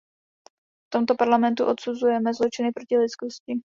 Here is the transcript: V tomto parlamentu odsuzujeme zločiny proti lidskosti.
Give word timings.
V 0.87 0.89
tomto 0.89 1.13
parlamentu 1.15 1.65
odsuzujeme 1.69 2.33
zločiny 2.33 2.71
proti 2.73 2.97
lidskosti. 2.97 3.61